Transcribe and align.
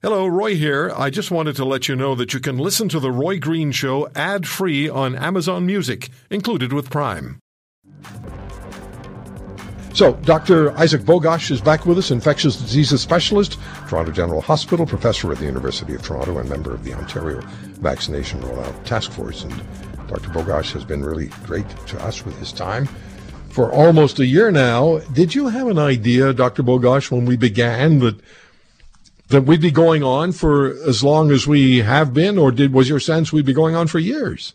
Hello, 0.00 0.28
Roy 0.28 0.54
here. 0.54 0.92
I 0.96 1.10
just 1.10 1.32
wanted 1.32 1.56
to 1.56 1.64
let 1.64 1.88
you 1.88 1.96
know 1.96 2.14
that 2.14 2.32
you 2.32 2.38
can 2.38 2.56
listen 2.56 2.88
to 2.90 3.00
The 3.00 3.10
Roy 3.10 3.40
Green 3.40 3.72
Show 3.72 4.08
ad 4.14 4.46
free 4.46 4.88
on 4.88 5.16
Amazon 5.16 5.66
Music, 5.66 6.08
included 6.30 6.72
with 6.72 6.88
Prime. 6.88 7.40
So, 9.94 10.12
Dr. 10.22 10.70
Isaac 10.78 11.00
Bogoch 11.00 11.50
is 11.50 11.60
back 11.60 11.84
with 11.84 11.98
us, 11.98 12.12
infectious 12.12 12.56
diseases 12.58 13.00
specialist, 13.00 13.58
Toronto 13.88 14.12
General 14.12 14.40
Hospital, 14.40 14.86
professor 14.86 15.32
at 15.32 15.38
the 15.38 15.46
University 15.46 15.96
of 15.96 16.02
Toronto, 16.04 16.38
and 16.38 16.48
member 16.48 16.72
of 16.72 16.84
the 16.84 16.94
Ontario 16.94 17.40
Vaccination 17.80 18.40
Rollout 18.42 18.84
Task 18.84 19.10
Force. 19.10 19.42
And 19.42 19.52
Dr. 20.06 20.30
Bogoch 20.30 20.70
has 20.74 20.84
been 20.84 21.02
really 21.02 21.26
great 21.42 21.68
to 21.88 22.00
us 22.04 22.24
with 22.24 22.38
his 22.38 22.52
time 22.52 22.88
for 23.48 23.72
almost 23.72 24.20
a 24.20 24.26
year 24.26 24.52
now. 24.52 24.98
Did 25.12 25.34
you 25.34 25.48
have 25.48 25.66
an 25.66 25.80
idea, 25.80 26.32
Dr. 26.32 26.62
Bogoch, 26.62 27.10
when 27.10 27.24
we 27.24 27.36
began 27.36 27.98
that 27.98 28.20
that 29.28 29.42
we'd 29.42 29.60
be 29.60 29.70
going 29.70 30.02
on 30.02 30.32
for 30.32 30.70
as 30.88 31.04
long 31.04 31.30
as 31.30 31.46
we 31.46 31.78
have 31.78 32.14
been, 32.14 32.38
or 32.38 32.50
did 32.50 32.72
was 32.72 32.88
your 32.88 33.00
sense 33.00 33.32
we'd 33.32 33.46
be 33.46 33.52
going 33.52 33.74
on 33.74 33.86
for 33.86 33.98
years? 33.98 34.54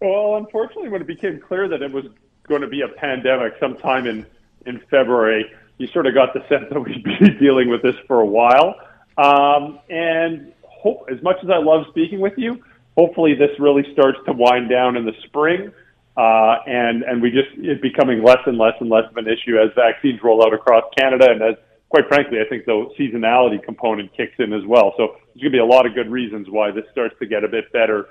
Well, 0.00 0.36
unfortunately, 0.36 0.88
when 0.88 1.00
it 1.00 1.06
became 1.06 1.40
clear 1.40 1.68
that 1.68 1.82
it 1.82 1.92
was 1.92 2.04
going 2.48 2.62
to 2.62 2.68
be 2.68 2.82
a 2.82 2.88
pandemic 2.88 3.54
sometime 3.60 4.06
in 4.06 4.26
in 4.64 4.80
February, 4.90 5.50
you 5.78 5.88
sort 5.88 6.06
of 6.06 6.14
got 6.14 6.32
the 6.34 6.40
sense 6.48 6.66
that 6.70 6.80
we'd 6.80 7.02
be 7.02 7.30
dealing 7.40 7.68
with 7.68 7.82
this 7.82 7.96
for 8.06 8.20
a 8.20 8.26
while. 8.26 8.76
Um, 9.18 9.80
and 9.90 10.52
hope, 10.62 11.08
as 11.10 11.20
much 11.22 11.36
as 11.42 11.50
I 11.50 11.58
love 11.58 11.86
speaking 11.90 12.20
with 12.20 12.34
you, 12.36 12.62
hopefully 12.96 13.34
this 13.34 13.50
really 13.58 13.84
starts 13.92 14.18
to 14.26 14.32
wind 14.32 14.70
down 14.70 14.96
in 14.96 15.04
the 15.04 15.14
spring. 15.24 15.72
Uh, 16.16 16.56
and 16.66 17.02
and 17.04 17.22
we 17.22 17.30
just 17.30 17.48
it's 17.56 17.80
becoming 17.80 18.22
less 18.22 18.38
and 18.46 18.58
less 18.58 18.74
and 18.80 18.90
less 18.90 19.04
of 19.10 19.16
an 19.16 19.26
issue 19.26 19.58
as 19.58 19.70
vaccines 19.74 20.22
roll 20.22 20.44
out 20.44 20.52
across 20.52 20.84
Canada 20.98 21.30
and 21.30 21.42
as 21.42 21.54
quite 21.92 22.08
frankly, 22.08 22.38
I 22.40 22.48
think 22.48 22.64
the 22.64 22.88
seasonality 22.98 23.62
component 23.62 24.16
kicks 24.16 24.32
in 24.38 24.54
as 24.54 24.64
well. 24.66 24.94
So 24.96 25.16
there's 25.34 25.42
going 25.42 25.44
to 25.44 25.50
be 25.50 25.58
a 25.58 25.64
lot 25.64 25.84
of 25.84 25.94
good 25.94 26.10
reasons 26.10 26.46
why 26.48 26.70
this 26.70 26.86
starts 26.90 27.14
to 27.18 27.26
get 27.26 27.44
a 27.44 27.48
bit 27.48 27.70
better 27.70 28.06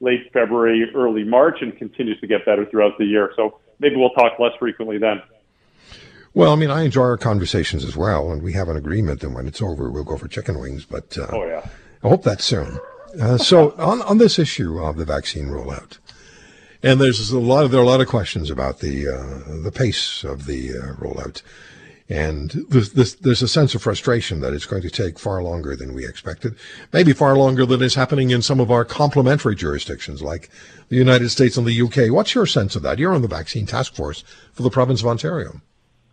late 0.00 0.32
February, 0.32 0.90
early 0.94 1.22
March, 1.22 1.58
and 1.60 1.76
continues 1.76 2.18
to 2.20 2.26
get 2.26 2.46
better 2.46 2.64
throughout 2.64 2.96
the 2.96 3.04
year. 3.04 3.32
So 3.36 3.58
maybe 3.78 3.96
we'll 3.96 4.10
talk 4.10 4.38
less 4.38 4.52
frequently 4.58 4.96
then. 4.96 5.20
Well, 6.32 6.50
I 6.50 6.56
mean, 6.56 6.70
I 6.70 6.84
enjoy 6.84 7.02
our 7.02 7.18
conversations 7.18 7.84
as 7.84 7.94
well, 7.94 8.32
and 8.32 8.42
we 8.42 8.54
have 8.54 8.70
an 8.70 8.76
agreement 8.78 9.20
that 9.20 9.28
when 9.28 9.46
it's 9.46 9.60
over, 9.60 9.90
we'll 9.90 10.04
go 10.04 10.16
for 10.16 10.28
chicken 10.28 10.58
wings. 10.58 10.86
But 10.86 11.18
uh, 11.18 11.26
oh 11.30 11.44
yeah, 11.44 11.66
I 12.02 12.08
hope 12.08 12.22
that's 12.22 12.44
soon. 12.44 12.78
Uh, 13.20 13.36
so 13.36 13.72
on 13.78 14.00
on 14.02 14.16
this 14.16 14.38
issue 14.38 14.78
of 14.78 14.96
the 14.96 15.04
vaccine 15.04 15.48
rollout, 15.48 15.98
and 16.82 17.00
there's 17.00 17.30
a 17.30 17.38
lot 17.38 17.64
of 17.64 17.70
there 17.70 17.80
are 17.80 17.84
a 17.84 17.86
lot 17.86 18.00
of 18.00 18.08
questions 18.08 18.50
about 18.50 18.80
the 18.80 19.08
uh, 19.08 19.62
the 19.62 19.72
pace 19.72 20.24
of 20.24 20.46
the 20.46 20.72
uh, 20.72 20.94
rollout. 21.02 21.42
And 22.08 22.50
this, 22.68 22.90
this, 22.90 23.14
there's 23.14 23.42
a 23.42 23.48
sense 23.48 23.74
of 23.74 23.82
frustration 23.82 24.40
that 24.40 24.52
it's 24.52 24.66
going 24.66 24.82
to 24.82 24.90
take 24.90 25.18
far 25.18 25.42
longer 25.42 25.74
than 25.74 25.92
we 25.92 26.06
expected, 26.06 26.54
maybe 26.92 27.12
far 27.12 27.36
longer 27.36 27.66
than 27.66 27.82
is 27.82 27.96
happening 27.96 28.30
in 28.30 28.42
some 28.42 28.60
of 28.60 28.70
our 28.70 28.84
complementary 28.84 29.56
jurisdictions 29.56 30.22
like 30.22 30.48
the 30.88 30.96
United 30.96 31.30
States 31.30 31.56
and 31.56 31.66
the 31.66 31.82
UK. 31.82 32.12
What's 32.12 32.34
your 32.34 32.46
sense 32.46 32.76
of 32.76 32.82
that? 32.82 33.00
You're 33.00 33.12
on 33.12 33.22
the 33.22 33.28
vaccine 33.28 33.66
task 33.66 33.94
force 33.94 34.22
for 34.52 34.62
the 34.62 34.70
province 34.70 35.00
of 35.00 35.08
Ontario. 35.08 35.60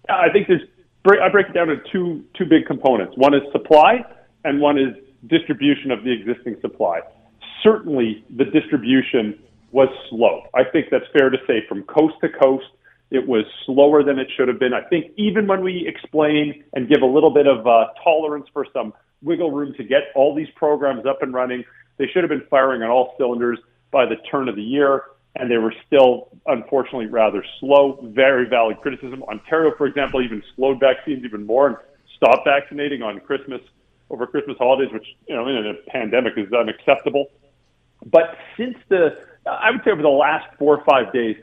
I 0.09 0.29
think 0.33 0.47
there's, 0.47 0.61
I 1.05 1.29
break 1.29 1.49
it 1.49 1.53
down 1.53 1.69
into 1.69 1.83
two, 1.91 2.23
two 2.35 2.45
big 2.45 2.65
components. 2.65 3.13
One 3.15 3.35
is 3.35 3.43
supply 3.51 4.03
and 4.43 4.59
one 4.59 4.79
is 4.79 4.95
distribution 5.27 5.91
of 5.91 6.03
the 6.03 6.11
existing 6.11 6.57
supply. 6.59 7.01
Certainly 7.61 8.25
the 8.35 8.45
distribution 8.45 9.37
was 9.71 9.89
slow. 10.09 10.41
I 10.55 10.63
think 10.63 10.87
that's 10.89 11.05
fair 11.17 11.29
to 11.29 11.37
say 11.47 11.63
from 11.69 11.83
coast 11.83 12.15
to 12.21 12.29
coast 12.29 12.65
it 13.13 13.27
was 13.27 13.45
slower 13.65 14.03
than 14.03 14.17
it 14.17 14.27
should 14.35 14.47
have 14.47 14.59
been. 14.59 14.73
I 14.73 14.81
think 14.81 15.11
even 15.17 15.45
when 15.45 15.63
we 15.63 15.87
explain 15.87 16.63
and 16.73 16.89
give 16.89 17.03
a 17.03 17.05
little 17.05 17.29
bit 17.29 17.45
of 17.45 17.65
uh, 17.65 17.85
tolerance 18.03 18.47
for 18.51 18.65
some 18.73 18.91
wiggle 19.21 19.51
room 19.51 19.73
to 19.77 19.83
get 19.83 20.11
all 20.15 20.35
these 20.35 20.49
programs 20.55 21.05
up 21.05 21.21
and 21.21 21.31
running, 21.31 21.63
they 21.97 22.07
should 22.07 22.23
have 22.23 22.29
been 22.29 22.43
firing 22.49 22.81
on 22.81 22.89
all 22.89 23.13
cylinders 23.19 23.59
by 23.91 24.07
the 24.07 24.15
turn 24.31 24.49
of 24.49 24.55
the 24.55 24.63
year, 24.63 25.03
and 25.35 25.49
they 25.49 25.57
were 25.57 25.73
still, 25.85 26.29
unfortunately, 26.47 27.05
rather 27.05 27.45
slow. 27.59 27.99
Very 28.15 28.49
valid 28.49 28.77
criticism. 28.81 29.21
Ontario, 29.23 29.71
for 29.77 29.85
example, 29.85 30.19
even 30.19 30.41
slowed 30.55 30.79
vaccines 30.79 31.23
even 31.23 31.45
more 31.45 31.67
and 31.67 31.77
stopped 32.17 32.47
vaccinating 32.47 33.03
on 33.03 33.19
Christmas 33.19 33.61
over 34.09 34.25
Christmas 34.25 34.57
holidays, 34.57 34.91
which 34.91 35.05
you 35.27 35.35
know 35.35 35.47
in 35.47 35.67
a 35.67 35.91
pandemic 35.91 36.33
is 36.35 36.51
unacceptable. 36.51 37.27
But 38.07 38.37
since 38.57 38.75
the, 38.89 39.17
I 39.45 39.69
would 39.69 39.81
say 39.85 39.91
over 39.91 40.01
the 40.01 40.09
last 40.09 40.47
four 40.57 40.79
or 40.79 40.83
five 40.83 41.13
days, 41.13 41.37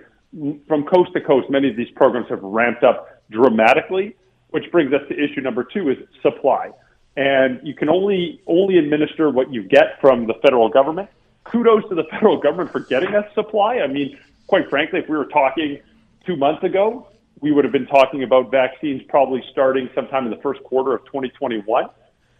from 0.68 0.84
coast 0.84 1.12
to 1.14 1.20
coast, 1.20 1.50
many 1.50 1.70
of 1.70 1.76
these 1.76 1.90
programs 1.96 2.28
have 2.28 2.42
ramped 2.42 2.84
up 2.84 3.22
dramatically, 3.30 4.16
which 4.50 4.70
brings 4.70 4.92
us 4.92 5.00
to 5.08 5.14
issue 5.14 5.40
number 5.40 5.64
two 5.64 5.90
is 5.90 5.98
supply. 6.22 6.70
And 7.16 7.60
you 7.64 7.74
can 7.74 7.88
only 7.88 8.40
only 8.46 8.78
administer 8.78 9.30
what 9.30 9.52
you 9.52 9.62
get 9.62 10.00
from 10.00 10.26
the 10.26 10.34
federal 10.42 10.68
government. 10.68 11.10
Kudos 11.44 11.88
to 11.88 11.94
the 11.94 12.04
federal 12.10 12.38
government 12.38 12.70
for 12.70 12.80
getting 12.80 13.14
us 13.14 13.24
supply. 13.34 13.80
I 13.80 13.88
mean, 13.88 14.18
quite 14.46 14.70
frankly, 14.70 15.00
if 15.00 15.08
we 15.08 15.16
were 15.16 15.26
talking 15.26 15.80
two 16.24 16.36
months 16.36 16.62
ago, 16.62 17.08
we 17.40 17.50
would 17.50 17.64
have 17.64 17.72
been 17.72 17.86
talking 17.86 18.22
about 18.22 18.50
vaccines 18.50 19.02
probably 19.08 19.42
starting 19.50 19.88
sometime 19.94 20.24
in 20.26 20.30
the 20.30 20.42
first 20.42 20.62
quarter 20.62 20.94
of 20.94 21.04
2021. 21.06 21.86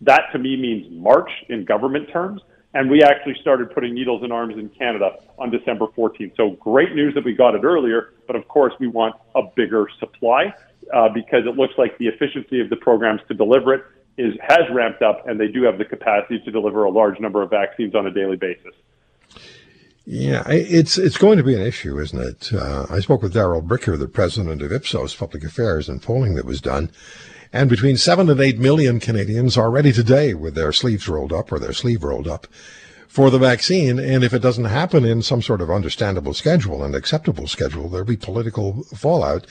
That 0.03 0.23
to 0.33 0.39
me 0.39 0.57
means 0.57 0.87
March 0.91 1.31
in 1.49 1.65
government 1.65 2.11
terms. 2.13 2.43
And 2.73 2.89
we 2.89 3.03
actually 3.03 3.35
started 3.41 3.73
putting 3.73 3.95
needles 3.95 4.23
in 4.23 4.31
arms 4.31 4.55
in 4.57 4.69
Canada 4.69 5.17
on 5.39 5.51
December 5.51 5.87
14th. 5.89 6.37
So 6.37 6.51
great 6.61 6.95
news 6.95 7.15
that 7.15 7.25
we 7.25 7.35
got 7.35 7.55
it 7.55 7.65
earlier, 7.65 8.15
but 8.27 8.37
of 8.37 8.47
course 8.47 8.73
we 8.79 8.87
want 8.87 9.17
a 9.35 9.43
bigger 9.57 9.89
supply 9.99 10.55
uh, 10.95 11.09
because 11.09 11.47
it 11.47 11.57
looks 11.57 11.75
like 11.79 11.99
the 11.99 12.07
efficiency 12.07 12.61
of 12.61 12.71
the 12.71 12.77
programs 12.77 13.21
to 13.29 13.35
deliver 13.35 13.75
it 13.75 13.85
is 14.19 14.35
has 14.43 14.61
ramped 14.73 15.03
up, 15.03 15.27
and 15.27 15.41
they 15.41 15.49
do 15.49 15.63
have 15.63 15.79
the 15.79 15.85
capacity 15.85 16.41
to 16.45 16.51
deliver 16.51 16.85
a 16.85 16.91
large 16.91 17.19
number 17.21 17.43
of 17.43 17.51
vaccines 17.51 17.95
on 17.95 18.07
a 18.07 18.11
daily 18.11 18.37
basis. 18.37 18.75
Yeah, 20.05 20.43
it's 20.49 20.99
it's 20.99 21.17
going 21.17 21.39
to 21.39 21.45
be 21.45 21.55
an 21.55 21.61
issue, 21.61 21.99
isn't 21.99 22.21
it? 22.21 22.53
Uh, 22.53 22.87
I 22.91 23.01
spoke 23.01 23.23
with 23.23 23.35
Darrell 23.35 23.63
Bricker, 23.63 23.99
the 23.99 24.09
president 24.09 24.63
of 24.63 24.73
Ipsos 24.73 25.15
Public 25.15 25.45
Affairs, 25.45 25.89
and 25.89 26.03
polling 26.03 26.35
that 26.35 26.45
was 26.45 26.61
done. 26.61 26.91
And 27.53 27.69
between 27.69 27.97
seven 27.97 28.31
and 28.31 28.41
eight 28.41 28.61
million 28.61 29.01
Canadians 29.01 29.57
are 29.57 29.73
ready 29.73 29.93
today 29.93 30.35
with 30.35 30.55
their 30.55 30.73
sleeves 30.73 31.09
rolled 31.09 31.33
up 31.33 31.51
or 31.51 31.59
their 31.59 31.73
sleeve 31.73 32.05
rolled 32.05 32.29
up 32.29 32.47
for 33.09 33.29
the 33.29 33.41
vaccine. 33.41 33.99
And 33.99 34.23
if 34.23 34.33
it 34.33 34.41
doesn't 34.41 34.67
happen 34.67 35.05
in 35.05 35.21
some 35.21 35.43
sort 35.43 35.61
of 35.61 35.69
understandable 35.69 36.33
schedule 36.33 36.85
and 36.85 36.95
acceptable 36.95 37.49
schedule, 37.49 37.89
there'll 37.89 38.07
be 38.07 38.17
political 38.17 38.85
fallout. 38.95 39.49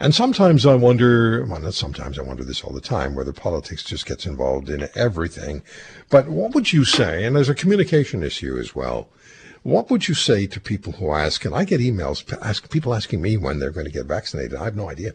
And 0.00 0.14
sometimes 0.14 0.64
I 0.64 0.76
wonder, 0.76 1.44
well, 1.44 1.60
not 1.60 1.74
sometimes 1.74 2.18
I 2.18 2.22
wonder 2.22 2.42
this 2.42 2.64
all 2.64 2.72
the 2.72 2.80
time, 2.80 3.14
whether 3.14 3.34
politics 3.34 3.84
just 3.84 4.06
gets 4.06 4.24
involved 4.24 4.70
in 4.70 4.88
everything. 4.94 5.62
But 6.08 6.28
what 6.28 6.54
would 6.54 6.72
you 6.72 6.86
say? 6.86 7.22
And 7.22 7.36
there's 7.36 7.50
a 7.50 7.54
communication 7.54 8.22
issue 8.22 8.56
as 8.56 8.74
well. 8.74 9.10
What 9.62 9.90
would 9.90 10.08
you 10.08 10.14
say 10.14 10.46
to 10.46 10.58
people 10.58 10.92
who 10.92 11.12
ask, 11.12 11.44
and 11.44 11.54
I 11.54 11.64
get 11.64 11.82
emails, 11.82 12.26
ask 12.40 12.70
people 12.70 12.94
asking 12.94 13.20
me 13.20 13.36
when 13.36 13.58
they're 13.58 13.70
going 13.70 13.86
to 13.86 13.92
get 13.92 14.06
vaccinated. 14.06 14.54
I 14.54 14.64
have 14.64 14.74
no 14.74 14.88
idea 14.88 15.12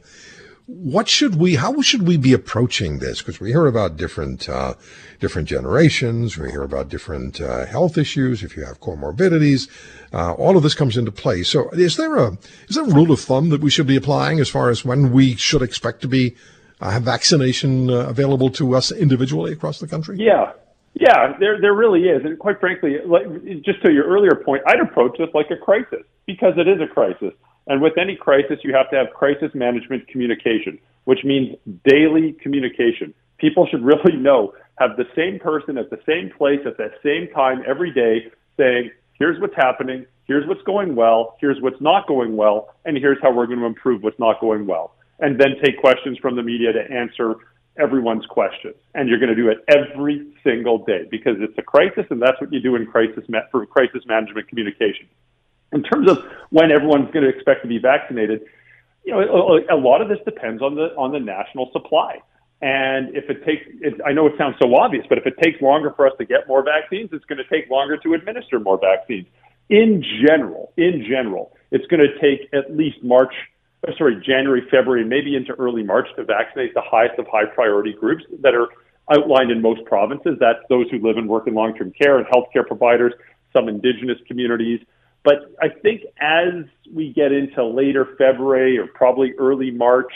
what 0.67 1.07
should 1.07 1.35
we 1.35 1.55
how 1.55 1.81
should 1.81 2.05
we 2.05 2.17
be 2.17 2.33
approaching 2.33 2.99
this? 2.99 3.21
Because 3.21 3.39
we 3.39 3.49
hear 3.49 3.65
about 3.65 3.97
different 3.97 4.47
uh, 4.47 4.75
different 5.19 5.47
generations. 5.47 6.37
We 6.37 6.51
hear 6.51 6.63
about 6.63 6.89
different 6.89 7.41
uh, 7.41 7.65
health 7.65 7.97
issues 7.97 8.43
if 8.43 8.55
you 8.55 8.65
have 8.65 8.79
comorbidities 8.79 9.69
uh, 10.13 10.33
all 10.33 10.57
of 10.57 10.63
this 10.63 10.73
comes 10.73 10.97
into 10.97 11.11
play. 11.11 11.43
So 11.43 11.69
is 11.71 11.97
there 11.97 12.15
a 12.15 12.37
is 12.67 12.75
there 12.75 12.85
a 12.85 12.93
rule 12.93 13.11
of 13.11 13.19
thumb 13.19 13.49
that 13.49 13.61
we 13.61 13.69
should 13.69 13.87
be 13.87 13.95
applying 13.95 14.39
as 14.39 14.49
far 14.49 14.69
as 14.69 14.85
when 14.85 15.11
we 15.11 15.35
should 15.35 15.61
expect 15.61 16.01
to 16.01 16.07
be 16.07 16.35
uh, 16.79 16.91
have 16.91 17.03
vaccination 17.03 17.89
uh, 17.89 18.07
available 18.07 18.49
to 18.51 18.75
us 18.75 18.91
individually 18.91 19.51
across 19.53 19.79
the 19.79 19.87
country? 19.87 20.17
Yeah. 20.19 20.53
Yeah, 20.99 21.37
there 21.39 21.61
there 21.61 21.75
really 21.75 22.05
is, 22.05 22.25
and 22.25 22.39
quite 22.39 22.59
frankly, 22.59 22.95
like, 23.05 23.27
just 23.61 23.83
to 23.83 23.93
your 23.93 24.05
earlier 24.05 24.33
point, 24.33 24.63
I'd 24.65 24.79
approach 24.79 25.15
this 25.19 25.29
like 25.35 25.45
a 25.51 25.55
crisis 25.55 26.01
because 26.25 26.53
it 26.57 26.67
is 26.67 26.81
a 26.81 26.87
crisis. 26.91 27.33
And 27.67 27.81
with 27.81 27.97
any 27.97 28.15
crisis, 28.15 28.59
you 28.63 28.73
have 28.73 28.89
to 28.91 28.95
have 28.95 29.13
crisis 29.13 29.51
management 29.53 30.07
communication, 30.07 30.79
which 31.03 31.23
means 31.23 31.55
daily 31.85 32.33
communication. 32.41 33.13
People 33.37 33.67
should 33.67 33.83
really 33.83 34.15
know, 34.17 34.53
have 34.79 34.95
the 34.95 35.05
same 35.15 35.39
person 35.39 35.77
at 35.77 35.89
the 35.89 35.99
same 36.07 36.31
place 36.37 36.61
at 36.65 36.77
the 36.77 36.89
same 37.03 37.33
time 37.33 37.63
every 37.67 37.91
day 37.91 38.31
saying, 38.57 38.91
here's 39.13 39.39
what's 39.41 39.55
happening, 39.55 40.05
here's 40.25 40.47
what's 40.47 40.61
going 40.63 40.95
well, 40.95 41.35
here's 41.41 41.61
what's 41.61 41.81
not 41.81 42.07
going 42.07 42.37
well, 42.37 42.73
and 42.85 42.97
here's 42.97 43.17
how 43.21 43.31
we're 43.33 43.47
going 43.47 43.59
to 43.59 43.65
improve 43.65 44.03
what's 44.03 44.19
not 44.19 44.39
going 44.39 44.65
well. 44.65 44.95
And 45.19 45.39
then 45.39 45.55
take 45.63 45.79
questions 45.79 46.17
from 46.19 46.35
the 46.35 46.43
media 46.43 46.71
to 46.73 46.91
answer 46.91 47.35
everyone's 47.79 48.25
questions. 48.27 48.75
And 48.93 49.09
you're 49.09 49.19
going 49.19 49.29
to 49.29 49.35
do 49.35 49.49
it 49.49 49.57
every 49.67 50.27
single 50.43 50.85
day 50.85 51.05
because 51.09 51.35
it's 51.39 51.57
a 51.57 51.61
crisis, 51.61 52.05
and 52.09 52.21
that's 52.21 52.39
what 52.39 52.53
you 52.53 52.59
do 52.59 52.75
in 52.75 52.85
crisis 52.85 53.23
for 53.51 53.65
crisis 53.65 54.03
management 54.05 54.47
communication. 54.47 55.07
In 55.73 55.83
terms 55.83 56.09
of 56.09 56.19
when 56.49 56.71
everyone's 56.71 57.11
going 57.11 57.23
to 57.23 57.29
expect 57.29 57.61
to 57.63 57.67
be 57.67 57.77
vaccinated, 57.77 58.41
you 59.03 59.13
know, 59.13 59.59
a, 59.69 59.75
lot 59.75 60.01
of 60.01 60.09
this 60.09 60.19
depends 60.25 60.61
on 60.61 60.75
the 60.75 60.95
on 60.95 61.11
the 61.11 61.19
national 61.19 61.69
supply. 61.71 62.19
And 62.61 63.15
if 63.15 63.29
it 63.29 63.45
takes, 63.45 63.63
it, 63.81 64.01
I 64.05 64.13
know 64.13 64.25
it 64.27 64.33
sounds 64.37 64.55
so 64.59 64.75
obvious, 64.75 65.05
but 65.07 65.17
if 65.17 65.25
it 65.27 65.35
takes 65.41 65.61
longer 65.61 65.93
for 65.95 66.07
us 66.07 66.13
to 66.17 66.25
get 66.25 66.47
more 66.47 66.63
vaccines, 66.63 67.09
it's 67.13 67.25
going 67.25 67.37
to 67.37 67.47
take 67.47 67.69
longer 67.69 67.97
to 67.97 68.13
administer 68.13 68.59
more 68.59 68.79
vaccines. 68.79 69.27
In 69.69 70.03
general, 70.25 70.73
in 70.75 71.05
general, 71.07 71.55
it's 71.71 71.85
going 71.87 72.01
to 72.01 72.19
take 72.19 72.49
at 72.53 72.75
least 72.75 73.03
March, 73.03 73.33
uh, 73.87 73.91
sorry, 73.97 74.15
January, 74.25 74.63
February, 74.71 75.05
maybe 75.05 75.35
into 75.35 75.53
early 75.53 75.83
March 75.83 76.07
to 76.15 76.23
vaccinate 76.23 76.73
the 76.73 76.81
highest 76.81 77.19
of 77.19 77.27
high 77.27 77.45
priority 77.45 77.93
groups 77.93 78.23
that 78.41 78.55
are 78.55 78.69
outlined 79.11 79.51
in 79.51 79.61
most 79.61 79.85
provinces. 79.85 80.37
That's 80.39 80.59
those 80.69 80.89
who 80.89 80.99
live 80.99 81.17
and 81.17 81.29
work 81.29 81.47
in 81.47 81.53
long-term 81.53 81.91
care 81.91 82.17
and 82.17 82.25
healthcare 82.27 82.65
providers, 82.65 83.13
some 83.53 83.69
Indigenous 83.69 84.17
communities. 84.27 84.79
But 85.27 85.53
I 85.61 85.67
think 85.67 86.03
as 86.21 86.63
we 86.89 87.11
get 87.11 87.33
into 87.33 87.61
later 87.65 88.15
February 88.17 88.77
or 88.77 88.87
probably 88.87 89.33
early 89.37 89.71
March, 89.71 90.09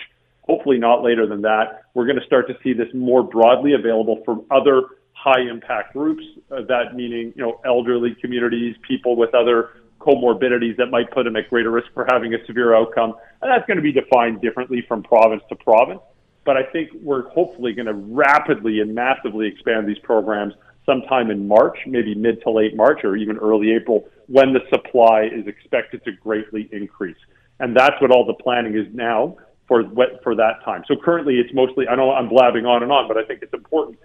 hopefully 0.44 0.78
not 0.78 1.04
later 1.04 1.28
than 1.28 1.42
that, 1.42 1.84
we're 1.94 2.06
going 2.06 2.18
to 2.18 2.26
start 2.26 2.48
to 2.48 2.54
see 2.64 2.72
this 2.72 2.88
more 2.94 3.22
broadly 3.22 3.74
available 3.74 4.24
for 4.24 4.42
other 4.52 4.84
high 5.12 5.42
impact 5.42 5.92
groups. 5.92 6.24
Uh, 6.50 6.62
that 6.70 6.96
meaning, 6.96 7.34
you 7.36 7.44
know, 7.44 7.60
elderly 7.66 8.16
communities, 8.22 8.78
people 8.88 9.18
with 9.18 9.36
other 9.36 9.72
comorbidities 10.00 10.78
that 10.78 10.86
might 10.86 11.12
put 11.12 11.26
them 11.26 11.36
at 11.36 11.50
greater 11.50 11.72
risk 11.72 11.88
for 11.94 12.08
having 12.10 12.34
a 12.34 12.46
severe 12.46 12.74
outcome. 12.74 13.14
And 13.42 13.52
that's 13.52 13.68
going 13.68 13.76
to 13.76 13.84
be 13.84 13.92
defined 13.92 14.40
differently 14.40 14.82
from 14.88 15.04
province 15.04 15.44
to 15.50 15.58
province. 15.58 16.00
But 16.46 16.56
I 16.56 16.64
think 16.64 16.90
we're 17.02 17.28
hopefully 17.32 17.74
going 17.74 17.88
to 17.88 17.94
rapidly 17.94 18.80
and 18.80 18.96
massively 18.96 19.48
expand 19.48 19.90
these 19.90 20.00
programs 20.00 20.54
sometime 20.92 21.32
in 21.32 21.48
March, 21.48 21.78
maybe 21.88 22.14
mid 22.14 22.42
to 22.42 22.52
late 22.52 22.76
March 22.76 23.00
or 23.04 23.16
even 23.16 23.38
early 23.38 23.72
April, 23.72 24.08
when 24.28 24.54
the 24.54 24.60
supply 24.70 25.24
is 25.24 25.48
expected 25.48 26.04
to 26.04 26.12
greatly 26.12 26.68
increase. 26.72 27.18
And 27.60 27.76
that's 27.76 27.96
what 28.02 28.12
all 28.12 28.26
the 28.26 28.34
planning 28.44 28.76
is 28.76 28.88
now 28.94 29.38
for 29.68 29.84
for 30.24 30.36
that 30.36 30.64
time. 30.66 30.84
So 30.88 30.96
currently, 31.02 31.36
it's 31.36 31.54
mostly. 31.54 31.88
I 31.88 31.96
know 31.96 32.12
I'm 32.12 32.28
blabbing 32.28 32.66
on 32.66 32.84
and 32.84 32.92
on, 32.92 33.08
but 33.08 33.18
I 33.18 33.24
think 33.24 33.42
it's 33.42 33.54
important. 33.54 33.98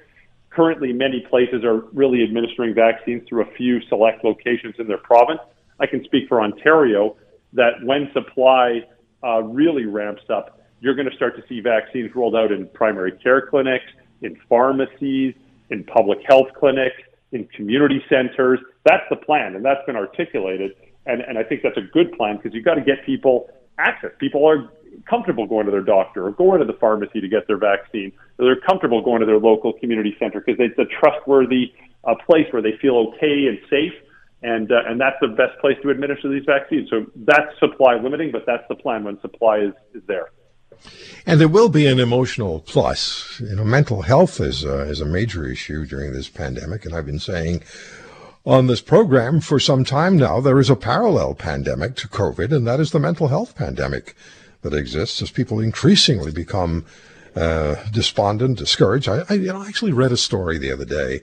Currently, 0.51 0.93
many 0.93 1.27
places 1.29 1.65
are 1.65 1.81
really 1.93 2.23
administering 2.23 2.75
vaccines 2.75 3.23
through 3.29 3.43
a 3.43 3.51
few 3.57 3.81
select 3.89 4.25
locations 4.25 4.75
in 4.79 4.87
their 4.87 4.99
province. 4.99 5.41
I 5.81 5.87
can 5.87 6.05
speak 6.05 6.29
for 6.29 6.41
Ontario 6.41 7.17
that 7.53 7.83
when 7.83 8.11
supply 8.13 8.83
uh, 9.25 9.43
really 9.43 9.85
ramps 9.85 10.23
up, 10.31 10.61
you're 10.81 10.95
going 10.95 11.09
to 11.11 11.17
start 11.17 11.37
to 11.37 11.43
see 11.49 11.61
vaccines 11.61 12.15
rolled 12.15 12.37
out 12.37 12.53
in 12.53 12.69
primary 12.69 13.13
care 13.13 13.47
clinics, 13.47 13.85
in 14.23 14.39
pharmacies, 14.49 15.35
in 15.71 15.85
public 15.85 16.19
health 16.27 16.49
clinics, 16.59 16.97
in 17.33 17.47
community 17.49 18.03
centers. 18.09 18.61
That's 18.85 19.05
the 19.11 19.17
plan, 19.17 19.57
and 19.57 19.65
that's 19.65 19.85
been 19.87 19.97
articulated. 19.97 20.73
And, 21.07 21.21
and 21.23 21.39
I 21.39 21.45
think 21.45 21.63
that's 21.63 21.77
a 21.77 21.89
good 21.93 22.13
plan 22.13 22.37
because 22.37 22.53
you've 22.55 22.65
got 22.65 22.75
to 22.75 22.83
get 22.83 23.05
people 23.05 23.49
access. 23.79 24.11
People 24.19 24.49
are 24.49 24.71
comfortable 25.09 25.47
going 25.47 25.67
to 25.67 25.73
their 25.73 25.83
doctor 25.83 26.27
or 26.27 26.33
going 26.33 26.61
to 26.61 26.65
the 26.65 26.79
pharmacy 26.81 27.21
to 27.21 27.29
get 27.29 27.47
their 27.47 27.59
vaccine. 27.59 28.13
They're 28.39 28.61
comfortable 28.61 29.03
going 29.03 29.21
to 29.21 29.27
their 29.27 29.39
local 29.39 29.73
community 29.75 30.17
center 30.19 30.43
because 30.45 30.59
it's 30.59 30.79
a 30.79 30.87
trustworthy 31.01 31.73
uh, 32.05 32.15
place 32.27 32.47
where 32.51 32.63
they 32.63 32.77
feel 32.81 33.13
okay 33.15 33.47
and 33.47 33.59
safe 33.69 33.93
and 34.43 34.71
uh, 34.71 34.83
and 34.87 35.01
that's 35.01 35.17
the 35.21 35.29
best 35.29 35.59
place 35.61 35.77
to 35.83 35.91
administer 35.91 36.29
these 36.29 36.45
vaccines. 36.47 36.89
So 36.91 37.07
that's 37.17 37.59
supply 37.59 37.97
limiting, 37.97 38.33
but 38.33 38.45
that's 38.47 38.65
the 38.69 38.75
plan 38.75 39.05
when 39.05 39.21
supply 39.21 39.59
is, 39.59 39.73
is 39.95 40.03
there. 40.07 40.31
And 41.27 41.41
there 41.41 41.49
will 41.49 41.69
be 41.69 41.87
an 41.87 41.99
emotional 41.99 42.61
plus. 42.61 43.41
You 43.41 43.57
know, 43.57 43.65
mental 43.65 44.03
health 44.03 44.41
is 44.41 44.65
uh, 44.65 44.87
is 44.89 45.01
a 45.01 45.07
major 45.07 45.47
issue 45.47 45.87
during 45.87 46.13
this 46.13 46.29
pandemic, 46.29 46.85
and 46.85 46.95
I've 46.95 47.07
been 47.07 47.19
saying 47.19 47.63
on 48.45 48.69
this 48.69 48.81
program 48.81 49.41
for 49.41 49.59
some 49.59 49.85
time 49.85 50.17
now 50.17 50.41
there 50.41 50.61
is 50.61 50.71
a 50.71 50.77
parallel 50.77 51.35
pandemic 51.35 51.97
to 51.97 52.09
COVID, 52.09 52.55
and 52.55 52.67
that 52.67 52.81
is 52.81 52.93
the 52.93 53.01
mental 53.01 53.29
health 53.29 53.57
pandemic 53.57 54.15
that 54.63 54.73
exists 54.73 55.21
as 55.21 55.31
people 55.31 55.61
increasingly 55.61 56.31
become 56.31 56.87
uh, 57.35 57.75
despondent, 57.93 58.59
discouraged. 58.59 59.09
I, 59.09 59.23
I, 59.29 59.35
you 59.35 59.53
know, 59.53 59.63
I 59.63 59.69
actually 59.69 59.93
read 59.93 60.13
a 60.13 60.17
story 60.17 60.59
the 60.59 60.73
other 60.73 60.85
day 60.85 61.21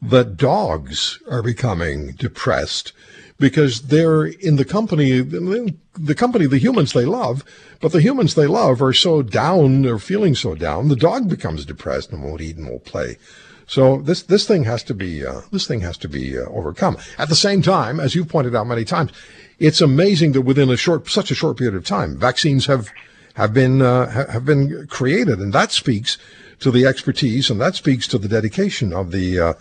that 0.00 0.36
dogs 0.36 1.20
are 1.30 1.42
becoming 1.42 2.12
depressed 2.12 2.92
because 3.42 3.82
they're 3.82 4.24
in 4.24 4.54
the 4.54 4.64
company, 4.64 5.20
the 5.20 6.14
company, 6.14 6.46
the 6.46 6.58
humans 6.58 6.92
they 6.92 7.04
love, 7.04 7.44
but 7.80 7.90
the 7.90 8.00
humans 8.00 8.36
they 8.36 8.46
love 8.46 8.80
are 8.80 8.92
so 8.92 9.20
down, 9.20 9.82
they're 9.82 9.98
feeling 9.98 10.36
so 10.36 10.54
down, 10.54 10.88
the 10.88 10.94
dog 10.96 11.28
becomes 11.28 11.66
depressed 11.66 12.12
and 12.12 12.22
won't 12.22 12.40
eat 12.40 12.56
and 12.56 12.68
won't 12.68 12.84
play. 12.84 13.18
So 13.66 14.00
this 14.00 14.22
this 14.22 14.46
thing 14.46 14.62
has 14.64 14.84
to 14.84 14.94
be 14.94 15.26
uh, 15.26 15.40
this 15.50 15.66
thing 15.66 15.80
has 15.80 15.96
to 15.98 16.08
be 16.08 16.38
uh, 16.38 16.42
overcome. 16.58 16.96
At 17.18 17.28
the 17.28 17.42
same 17.46 17.62
time, 17.62 17.98
as 17.98 18.14
you've 18.14 18.28
pointed 18.28 18.54
out 18.54 18.68
many 18.68 18.84
times, 18.84 19.10
it's 19.58 19.80
amazing 19.80 20.32
that 20.32 20.42
within 20.42 20.70
a 20.70 20.76
short 20.76 21.08
such 21.08 21.32
a 21.32 21.34
short 21.34 21.56
period 21.58 21.74
of 21.74 21.84
time, 21.84 22.16
vaccines 22.16 22.66
have 22.66 22.90
have 23.34 23.52
been 23.52 23.82
uh, 23.82 24.08
have 24.30 24.44
been 24.44 24.86
created, 24.86 25.40
and 25.40 25.52
that 25.52 25.72
speaks 25.72 26.16
to 26.60 26.70
the 26.70 26.86
expertise 26.86 27.50
and 27.50 27.60
that 27.60 27.74
speaks 27.74 28.06
to 28.06 28.18
the 28.18 28.28
dedication 28.28 28.92
of 28.92 29.10
the 29.10 29.40
uh, 29.40 29.54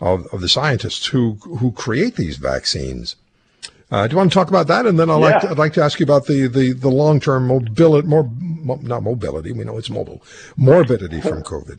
of, 0.00 0.26
of 0.32 0.40
the 0.40 0.48
scientists 0.48 1.06
who 1.06 1.34
who 1.60 1.70
create 1.70 2.16
these 2.16 2.36
vaccines. 2.36 3.14
Uh, 3.90 4.06
do 4.06 4.12
you 4.12 4.16
want 4.18 4.30
to 4.30 4.34
talk 4.34 4.48
about 4.48 4.66
that? 4.66 4.86
And 4.86 4.98
then 4.98 5.08
I'd, 5.08 5.18
yeah. 5.18 5.20
like, 5.20 5.40
to, 5.40 5.50
I'd 5.50 5.58
like 5.58 5.72
to 5.74 5.82
ask 5.82 5.98
you 5.98 6.04
about 6.04 6.26
the, 6.26 6.46
the, 6.46 6.72
the 6.72 6.90
long 6.90 7.20
term 7.20 7.46
mobility, 7.46 8.06
more, 8.06 8.30
not 8.82 9.02
mobility, 9.02 9.52
we 9.52 9.64
know 9.64 9.78
it's 9.78 9.90
mobile, 9.90 10.22
morbidity 10.56 11.20
from 11.20 11.42
COVID. 11.42 11.78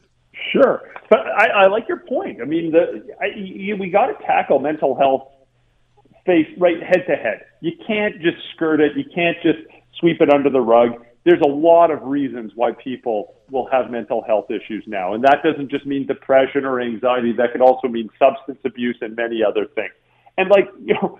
Sure. 0.51 0.81
But 1.09 1.19
I, 1.19 1.47
I 1.47 1.67
like 1.67 1.87
your 1.87 1.99
point. 1.99 2.41
I 2.41 2.45
mean, 2.45 2.71
the, 2.71 3.05
I, 3.21 3.27
you, 3.35 3.75
we 3.77 3.89
got 3.89 4.07
to 4.07 4.25
tackle 4.25 4.59
mental 4.59 4.97
health 4.97 5.27
face 6.25 6.47
right 6.57 6.81
head 6.81 7.05
to 7.07 7.15
head. 7.15 7.45
You 7.61 7.71
can't 7.85 8.15
just 8.21 8.37
skirt 8.55 8.79
it. 8.79 8.93
You 8.95 9.05
can't 9.13 9.37
just 9.43 9.59
sweep 9.99 10.21
it 10.21 10.31
under 10.31 10.49
the 10.49 10.61
rug 10.61 10.93
there's 11.25 11.41
a 11.41 11.49
lot 11.49 11.91
of 11.91 12.01
reasons 12.03 12.53
why 12.55 12.71
people 12.71 13.35
will 13.51 13.67
have 13.71 13.91
mental 13.91 14.23
health 14.23 14.49
issues 14.49 14.83
now. 14.87 15.13
And 15.13 15.23
that 15.23 15.43
doesn't 15.43 15.69
just 15.69 15.85
mean 15.85 16.07
depression 16.07 16.65
or 16.65 16.79
anxiety. 16.79 17.33
That 17.33 17.51
could 17.51 17.61
also 17.61 17.87
mean 17.87 18.09
substance 18.17 18.59
abuse 18.65 18.97
and 19.01 19.15
many 19.15 19.43
other 19.43 19.65
things. 19.65 19.91
And 20.37 20.49
like, 20.49 20.69
you 20.83 20.95
know, 20.95 21.19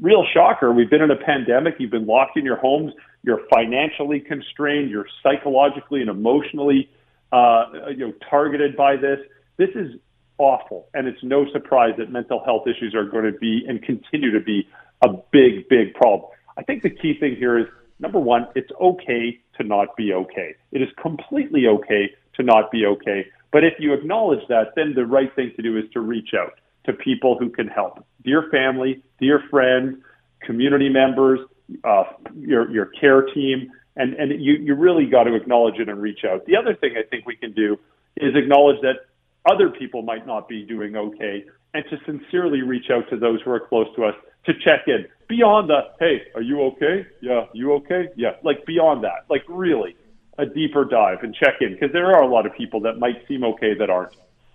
real 0.00 0.24
shocker, 0.32 0.72
we've 0.72 0.90
been 0.90 1.02
in 1.02 1.10
a 1.10 1.16
pandemic. 1.16 1.76
You've 1.78 1.90
been 1.90 2.06
locked 2.06 2.36
in 2.36 2.44
your 2.44 2.56
homes. 2.56 2.92
You're 3.22 3.40
financially 3.52 4.20
constrained. 4.20 4.90
You're 4.90 5.06
psychologically 5.22 6.00
and 6.00 6.10
emotionally, 6.10 6.90
uh, 7.32 7.64
you 7.90 8.08
know, 8.08 8.12
targeted 8.30 8.76
by 8.76 8.96
this. 8.96 9.18
This 9.56 9.70
is 9.74 9.96
awful. 10.38 10.88
And 10.94 11.06
it's 11.08 11.22
no 11.22 11.50
surprise 11.52 11.94
that 11.98 12.10
mental 12.10 12.42
health 12.44 12.66
issues 12.66 12.94
are 12.94 13.04
going 13.04 13.24
to 13.24 13.38
be 13.38 13.64
and 13.66 13.82
continue 13.82 14.30
to 14.30 14.40
be 14.40 14.68
a 15.02 15.08
big, 15.32 15.68
big 15.68 15.94
problem. 15.94 16.30
I 16.56 16.62
think 16.62 16.82
the 16.82 16.90
key 16.90 17.16
thing 17.18 17.36
here 17.36 17.58
is 17.58 17.66
number 17.98 18.18
one, 18.18 18.46
it's 18.54 18.70
okay 18.80 19.40
to 19.56 19.64
not 19.64 19.96
be 19.96 20.12
okay. 20.12 20.54
It 20.72 20.82
is 20.82 20.88
completely 21.00 21.66
okay 21.66 22.10
to 22.34 22.42
not 22.42 22.70
be 22.70 22.86
okay. 22.86 23.26
But 23.52 23.64
if 23.64 23.74
you 23.78 23.94
acknowledge 23.94 24.46
that, 24.48 24.74
then 24.76 24.94
the 24.94 25.06
right 25.06 25.34
thing 25.34 25.52
to 25.56 25.62
do 25.62 25.76
is 25.76 25.84
to 25.92 26.00
reach 26.00 26.30
out 26.38 26.60
to 26.84 26.92
people 26.92 27.36
who 27.38 27.50
can 27.50 27.68
help. 27.68 28.04
Dear 28.28 28.44
family, 28.50 29.02
dear 29.18 29.42
friends, 29.50 29.96
community 30.42 30.90
members, 30.90 31.40
uh, 31.82 32.04
your, 32.36 32.70
your 32.70 32.84
care 33.00 33.22
team, 33.22 33.70
and, 33.96 34.12
and 34.12 34.42
you, 34.42 34.52
you 34.52 34.74
really 34.74 35.06
got 35.06 35.24
to 35.24 35.34
acknowledge 35.34 35.78
it 35.78 35.88
and 35.88 35.98
reach 36.02 36.24
out. 36.30 36.44
The 36.44 36.54
other 36.54 36.74
thing 36.74 36.92
I 36.98 37.04
think 37.08 37.24
we 37.24 37.36
can 37.36 37.52
do 37.52 37.78
is 38.18 38.34
acknowledge 38.36 38.82
that 38.82 39.06
other 39.50 39.70
people 39.70 40.02
might 40.02 40.26
not 40.26 40.46
be 40.46 40.62
doing 40.62 40.94
okay 40.94 41.46
and 41.72 41.84
to 41.88 41.96
sincerely 42.04 42.60
reach 42.60 42.90
out 42.90 43.08
to 43.08 43.16
those 43.16 43.40
who 43.46 43.50
are 43.50 43.60
close 43.60 43.86
to 43.96 44.04
us 44.04 44.14
to 44.44 44.52
check 44.52 44.88
in 44.88 45.06
beyond 45.28 45.70
the 45.70 45.80
hey 46.00 46.22
are 46.34 46.42
you 46.42 46.62
okay 46.62 47.06
yeah 47.20 47.46
you 47.52 47.72
okay 47.72 48.08
yeah 48.16 48.32
like 48.42 48.64
beyond 48.66 49.04
that 49.04 49.24
like 49.28 49.42
really 49.48 49.96
a 50.38 50.46
deeper 50.46 50.84
dive 50.84 51.22
and 51.22 51.34
check 51.34 51.54
in 51.60 51.72
because 51.72 51.92
there 51.92 52.06
are 52.06 52.22
a 52.22 52.28
lot 52.28 52.46
of 52.46 52.54
people 52.54 52.80
that 52.80 52.98
might 52.98 53.26
seem 53.26 53.44
okay 53.44 53.74
that 53.74 53.90
aren't 53.90 54.12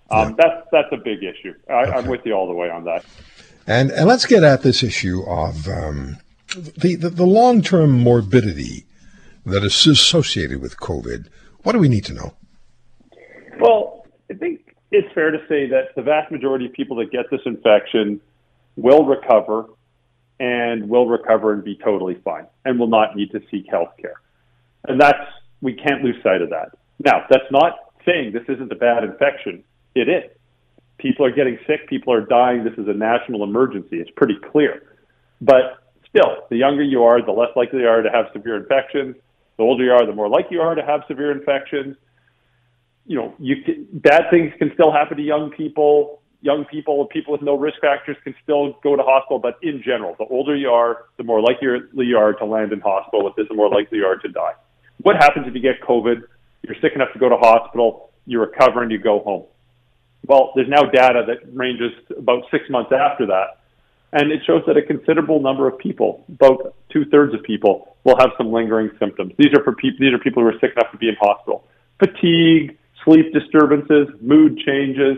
um, 0.09 0.29
yeah. 0.29 0.35
that's 0.37 0.67
that's 0.71 0.91
a 0.91 0.97
big 0.97 1.23
issue 1.23 1.53
I, 1.69 1.73
okay. 1.73 1.91
i'm 1.91 2.07
with 2.07 2.21
you 2.25 2.33
all 2.33 2.47
the 2.47 2.53
way 2.53 2.69
on 2.69 2.83
that 2.85 3.05
and 3.67 3.91
and 3.91 4.07
let's 4.07 4.25
get 4.25 4.43
at 4.43 4.61
this 4.61 4.83
issue 4.83 5.23
of 5.23 5.67
um, 5.67 6.17
the, 6.77 6.95
the, 6.95 7.09
the 7.09 7.25
long-term 7.25 7.91
morbidity 7.91 8.85
that 9.45 9.63
is 9.63 9.85
associated 9.87 10.61
with 10.61 10.77
covid 10.77 11.27
what 11.63 11.73
do 11.73 11.79
we 11.79 11.89
need 11.89 12.05
to 12.05 12.13
know 12.13 12.33
well 13.59 14.05
i 14.29 14.33
think 14.33 14.75
it's 14.91 15.11
fair 15.13 15.31
to 15.31 15.39
say 15.49 15.67
that 15.67 15.95
the 15.95 16.03
vast 16.03 16.31
majority 16.31 16.67
of 16.67 16.73
people 16.73 16.97
that 16.97 17.11
get 17.11 17.25
this 17.31 17.41
infection 17.45 18.21
will 18.75 19.05
recover 19.05 19.65
and 20.39 20.89
will 20.89 21.07
recover 21.07 21.53
and 21.53 21.63
be 21.63 21.75
totally 21.83 22.19
fine 22.23 22.45
and 22.65 22.79
will 22.79 22.87
not 22.87 23.15
need 23.15 23.31
to 23.31 23.41
seek 23.49 23.65
health 23.69 23.89
care. 23.99 24.15
And 24.87 24.99
that's, 24.99 25.25
we 25.61 25.73
can't 25.73 26.03
lose 26.03 26.15
sight 26.23 26.41
of 26.41 26.49
that. 26.49 26.77
Now, 27.03 27.25
that's 27.29 27.49
not 27.51 27.73
saying 28.05 28.33
this 28.33 28.43
isn't 28.47 28.71
a 28.71 28.75
bad 28.75 29.03
infection. 29.03 29.63
It 29.95 30.09
is. 30.09 30.29
People 30.97 31.25
are 31.25 31.31
getting 31.31 31.57
sick, 31.67 31.87
people 31.89 32.13
are 32.13 32.21
dying. 32.21 32.63
This 32.63 32.73
is 32.77 32.87
a 32.87 32.93
national 32.93 33.43
emergency. 33.43 33.97
It's 33.97 34.11
pretty 34.15 34.37
clear. 34.51 34.83
But 35.41 35.83
still, 36.07 36.45
the 36.49 36.57
younger 36.57 36.83
you 36.83 37.03
are, 37.03 37.23
the 37.23 37.31
less 37.31 37.49
likely 37.55 37.79
you 37.79 37.87
are 37.87 38.01
to 38.01 38.09
have 38.09 38.25
severe 38.33 38.55
infections. 38.55 39.15
The 39.57 39.63
older 39.63 39.83
you 39.83 39.91
are, 39.91 40.05
the 40.05 40.13
more 40.13 40.29
likely 40.29 40.57
you 40.57 40.61
are 40.61 40.75
to 40.75 40.85
have 40.85 41.01
severe 41.07 41.31
infections. 41.31 41.95
You 43.05 43.17
know, 43.17 43.35
you 43.37 43.63
can, 43.63 43.87
bad 43.91 44.23
things 44.31 44.53
can 44.57 44.71
still 44.73 44.91
happen 44.91 45.17
to 45.17 45.23
young 45.23 45.51
people 45.51 46.21
young 46.43 46.65
people, 46.65 47.05
people 47.05 47.31
with 47.31 47.41
no 47.41 47.57
risk 47.57 47.79
factors 47.79 48.17
can 48.23 48.35
still 48.43 48.73
go 48.83 48.97
to 48.97 49.01
hospital, 49.01 49.39
but 49.39 49.57
in 49.63 49.81
general, 49.81 50.13
the 50.19 50.25
older 50.25 50.55
you 50.55 50.69
are, 50.69 51.05
the 51.17 51.23
more 51.23 51.41
likely 51.41 51.67
you 51.93 52.17
are 52.17 52.33
to 52.33 52.45
land 52.45 52.73
in 52.73 52.81
hospital 52.81 53.23
with 53.23 53.33
this, 53.35 53.47
the 53.47 53.55
more 53.55 53.69
likely 53.69 53.99
you 53.99 54.05
are 54.05 54.17
to 54.17 54.27
die. 54.27 54.51
What 55.01 55.15
happens 55.15 55.47
if 55.47 55.55
you 55.55 55.61
get 55.61 55.81
COVID? 55.81 56.21
You're 56.61 56.75
sick 56.81 56.91
enough 56.95 57.13
to 57.13 57.19
go 57.19 57.29
to 57.29 57.37
hospital, 57.37 58.11
you 58.25 58.41
recover, 58.41 58.83
and 58.83 58.91
you 58.91 58.97
go 58.97 59.19
home. 59.21 59.45
Well, 60.25 60.51
there's 60.55 60.69
now 60.69 60.83
data 60.83 61.23
that 61.27 61.53
ranges 61.53 61.91
about 62.17 62.43
six 62.49 62.69
months 62.69 62.91
after 62.91 63.25
that, 63.27 63.59
and 64.13 64.31
it 64.31 64.41
shows 64.45 64.61
that 64.67 64.77
a 64.77 64.81
considerable 64.81 65.41
number 65.41 65.67
of 65.67 65.77
people, 65.77 66.23
about 66.29 66.75
two 66.91 67.05
thirds 67.05 67.33
of 67.33 67.43
people, 67.43 67.97
will 68.03 68.15
have 68.17 68.29
some 68.37 68.51
lingering 68.51 68.91
symptoms. 68.99 69.33
These 69.37 69.53
are 69.57 69.63
for 69.63 69.75
people. 69.75 69.97
These 69.99 70.13
are 70.13 70.19
people 70.19 70.43
who 70.43 70.49
are 70.49 70.59
sick 70.59 70.71
enough 70.75 70.91
to 70.91 70.97
be 70.97 71.09
in 71.09 71.15
hospital. 71.19 71.65
Fatigue, 71.99 72.77
sleep 73.03 73.33
disturbances, 73.33 74.07
mood 74.21 74.57
changes. 74.65 75.17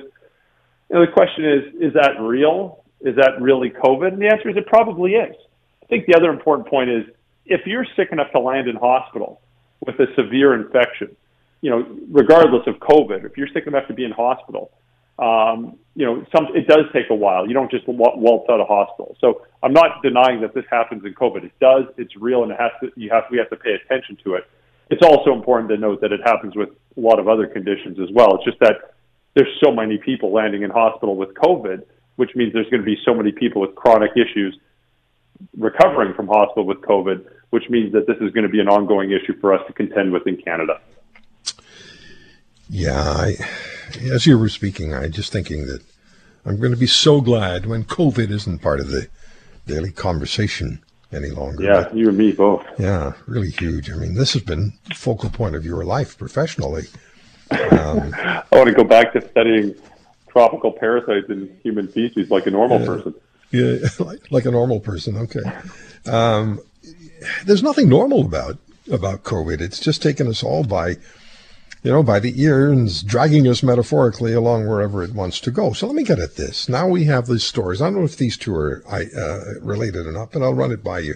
You 0.90 0.96
know, 0.96 1.06
the 1.06 1.12
question 1.12 1.46
is, 1.46 1.64
is 1.82 1.94
that 1.94 2.20
real? 2.20 2.84
Is 3.02 3.16
that 3.18 3.42
really 3.42 3.70
COVID? 3.70 4.14
And 4.14 4.22
the 4.22 4.28
answer 4.28 4.50
is 4.50 4.58
it 4.58 4.66
probably 4.68 5.12
is. 5.14 5.36
I 5.84 5.86
think 5.88 6.06
the 6.08 6.16
other 6.16 6.30
important 6.30 6.68
point 6.68 6.90
is 6.90 7.04
if 7.46 7.62
you're 7.68 7.86
sick 7.96 8.10
enough 8.12 8.32
to 8.32 8.40
land 8.40 8.68
in 8.68 8.76
hospital 8.76 9.42
with 9.86 10.00
a 10.00 10.08
severe 10.16 10.56
infection, 10.56 11.16
you 11.62 11.70
know, 11.70 11.86
regardless 12.10 12.66
of 12.68 12.76
COVID, 12.76 13.26
if 13.26 13.38
you're 13.38 13.48
sick 13.54 13.68
enough 13.68 13.88
to 13.88 13.94
be 13.94 14.04
in 14.04 14.12
hospital, 14.12 14.72
um, 15.18 15.78
you 15.96 16.06
know, 16.06 16.26
some 16.36 16.48
it 16.54 16.68
does 16.68 16.86
take 16.94 17.10
a 17.10 17.16
while. 17.16 17.48
You 17.48 17.54
don't 17.54 17.72
just 17.72 17.88
waltz 17.88 18.50
out 18.50 18.60
of 18.60 18.68
hospital. 18.68 19.16
So 19.22 19.46
I'm 19.64 19.74
not 19.74 20.04
denying 20.04 20.42
that 20.42 20.54
this 20.54 20.66
happens 20.70 21.06
in 21.06 21.14
COVID. 21.14 21.44
It 21.46 21.54
does. 21.60 21.86
It's 21.98 22.16
real, 22.18 22.44
and 22.44 22.52
it 22.52 22.60
has 22.60 22.72
to. 22.82 22.92
You 23.00 23.10
have. 23.12 23.24
We 23.32 23.38
have 23.38 23.50
to 23.50 23.56
pay 23.56 23.74
attention 23.74 24.18
to 24.26 24.36
it. 24.36 24.44
It's 24.90 25.02
also 25.04 25.34
important 25.34 25.70
to 25.70 25.78
note 25.78 26.02
that 26.02 26.12
it 26.12 26.20
happens 26.24 26.56
with 26.56 26.70
a 26.70 27.00
lot 27.00 27.20
of 27.20 27.28
other 27.28 27.48
conditions 27.48 27.98
as 28.00 28.10
well. 28.14 28.36
It's 28.36 28.46
just 28.46 28.60
that 28.60 28.94
there's 29.36 29.50
so 29.64 29.72
many 29.72 29.98
people 29.98 30.32
landing 30.34 30.64
in 30.64 30.70
hospital 30.70 31.16
with 31.16 31.34
COVID, 31.34 31.84
which 32.18 32.32
means 32.36 32.54
there's 32.54 32.70
going 32.70 32.82
to 32.82 32.86
be 32.86 32.98
so 33.06 33.14
many 33.14 33.32
people 33.32 33.62
with 33.62 33.74
chronic 33.76 34.12
issues 34.16 34.58
recovering 35.58 36.14
from 36.14 36.28
hospital 36.28 36.66
with 36.66 36.82
COVID, 36.82 37.26
which 37.50 37.64
means 37.70 37.94
that 37.94 38.08
this 38.08 38.18
is 38.18 38.32
going 38.32 38.44
to 38.46 38.50
be 38.50 38.60
an 38.60 38.68
ongoing 38.68 39.12
issue 39.12 39.40
for 39.40 39.54
us 39.54 39.62
to 39.68 39.74
contend 39.74 40.12
with 40.12 40.28
in 40.28 40.38
Canada. 40.38 40.80
Yeah, 42.70 43.02
I, 43.02 43.36
as 44.14 44.26
you 44.26 44.38
were 44.38 44.50
speaking, 44.50 44.94
I'm 44.94 45.12
just 45.12 45.32
thinking 45.32 45.68
that 45.68 45.82
I'm 46.46 46.60
going 46.60 46.72
to 46.72 46.78
be 46.78 46.88
so 46.88 47.22
glad 47.22 47.66
when 47.66 47.84
COVID 47.84 48.30
isn't 48.32 48.60
part 48.60 48.80
of 48.80 48.90
the 48.90 49.08
daily 49.68 49.92
conversation 49.92 50.80
any 51.12 51.30
longer. 51.30 51.64
Yeah, 51.64 51.84
but, 51.84 51.96
you 51.96 52.10
and 52.10 52.18
me 52.18 52.32
both. 52.32 52.66
Yeah, 52.78 53.14
really 53.28 53.50
huge. 53.50 53.92
I 53.92 53.96
mean, 53.96 54.16
this 54.16 54.34
has 54.34 54.44
been 54.44 54.74
focal 54.94 55.30
point 55.30 55.56
of 55.56 55.66
your 55.66 55.84
life 55.84 56.18
professionally. 56.18 56.84
Um, 57.52 58.14
I 58.18 58.44
want 58.52 58.68
to 58.68 58.74
go 58.74 58.84
back 58.84 59.14
to 59.14 59.28
studying 59.30 59.76
tropical 60.28 60.72
parasites 60.72 61.30
in 61.30 61.58
human 61.64 61.88
feces 61.88 62.30
like 62.30 62.46
a 62.46 62.52
normal 62.52 62.80
yeah, 62.80 62.86
person. 62.86 63.16
Yeah, 63.52 63.78
like, 64.06 64.32
like, 64.32 64.46
a 64.46 64.52
normal 64.52 64.80
person. 64.80 65.18
Okay. 65.18 65.42
Um, 66.06 66.60
there's 67.46 67.64
nothing 67.64 67.90
normal 67.90 68.22
about 68.22 68.58
about 68.92 69.24
COVID. 69.24 69.62
It's 69.62 69.80
just 69.80 70.04
taken 70.04 70.28
us 70.28 70.44
all 70.44 70.64
by 70.64 70.98
you 71.86 71.92
know, 71.92 72.01
by 72.01 72.20
the 72.20 72.42
ear 72.42 72.72
and 72.72 73.06
dragging 73.06 73.48
us 73.48 73.62
metaphorically 73.62 74.34
along 74.34 74.68
wherever 74.68 75.04
it 75.04 75.13
wants 75.13 75.39
to 75.39 75.51
go. 75.51 75.72
So 75.72 75.86
let 75.86 75.96
me 75.96 76.04
get 76.04 76.18
at 76.18 76.36
this. 76.36 76.68
Now 76.68 76.88
we 76.88 77.04
have 77.04 77.27
these 77.27 77.44
stories. 77.44 77.80
I 77.80 77.86
don't 77.86 78.00
know 78.00 78.06
if 78.06 78.18
these 78.18 78.38
two 78.38 78.56
are 78.56 78.84
uh, 78.89 79.60
related 79.62 80.08
or 80.08 80.12
not, 80.12 80.32
but 80.32 80.42
I'll 80.42 80.56
run 80.56 80.72
it 80.72 80.84
by 80.84 80.98
you. 81.00 81.13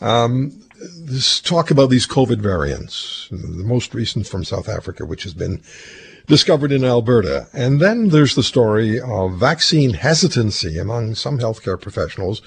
Um, 0.00 0.62
this 0.96 1.40
talk 1.40 1.72
about 1.72 1.90
these 1.90 2.06
COVID 2.06 2.38
variants, 2.38 3.26
the 3.32 3.64
most 3.64 3.92
recent 3.92 4.28
from 4.28 4.44
South 4.44 4.68
Africa, 4.68 5.04
which 5.04 5.24
has 5.24 5.34
been 5.34 5.60
discovered 6.28 6.70
in 6.70 6.84
Alberta. 6.84 7.48
And 7.52 7.80
then 7.80 8.10
there's 8.10 8.36
the 8.36 8.44
story 8.44 9.00
of 9.00 9.40
vaccine 9.40 9.94
hesitancy 9.94 10.78
among 10.78 11.16
some 11.16 11.40
healthcare 11.40 11.80
professionals 11.80 12.42